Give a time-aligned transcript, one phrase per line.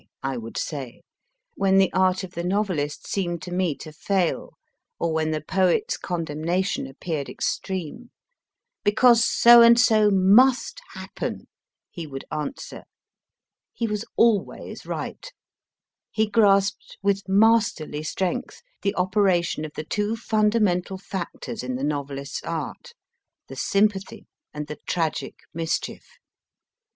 [0.23, 1.03] I would say,
[1.53, 4.55] when the art of the novelist seemed to me to fail,
[4.97, 8.09] or when the poet s condemnation appeared extreme.
[8.47, 11.45] * Because so and so must happen/
[11.91, 12.85] he would answer.
[13.73, 15.31] He was always right.
[16.09, 22.43] He grasped with masterly strength the operation of the two fundamental factors in the novelist
[22.43, 22.93] s art
[23.47, 26.07] the sympathy and the tragic mischief.